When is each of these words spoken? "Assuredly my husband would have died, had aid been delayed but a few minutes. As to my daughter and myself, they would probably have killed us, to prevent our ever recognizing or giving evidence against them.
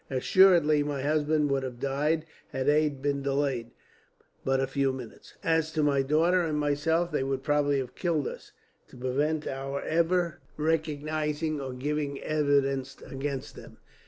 "Assuredly 0.09 0.81
my 0.81 1.03
husband 1.03 1.51
would 1.51 1.61
have 1.61 1.79
died, 1.79 2.25
had 2.47 2.67
aid 2.67 3.03
been 3.03 3.21
delayed 3.21 3.69
but 4.43 4.59
a 4.59 4.65
few 4.65 4.91
minutes. 4.91 5.35
As 5.43 5.71
to 5.73 5.83
my 5.83 6.01
daughter 6.01 6.41
and 6.41 6.57
myself, 6.57 7.11
they 7.11 7.21
would 7.23 7.43
probably 7.43 7.77
have 7.77 7.93
killed 7.93 8.27
us, 8.27 8.51
to 8.87 8.97
prevent 8.97 9.45
our 9.45 9.79
ever 9.83 10.39
recognizing 10.57 11.61
or 11.61 11.73
giving 11.73 12.19
evidence 12.19 12.99
against 13.03 13.55
them. 13.55 13.77